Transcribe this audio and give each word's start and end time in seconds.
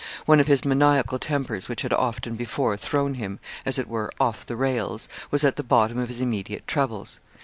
One 0.25 0.39
of 0.39 0.47
his 0.47 0.65
maniacal 0.65 1.19
tempers, 1.19 1.69
which 1.69 1.83
had 1.83 1.93
often 1.93 2.33
before 2.33 2.75
thrown 2.75 3.13
him, 3.13 3.39
as 3.67 3.77
it 3.77 3.87
were, 3.87 4.09
'off 4.19 4.43
the 4.47 4.55
rails,' 4.55 5.07
was 5.29 5.43
at 5.43 5.57
the 5.57 5.63
bottom 5.63 5.99
of 5.99 6.07
his 6.07 6.21
immediate 6.21 6.65
troubles. 6.65 7.19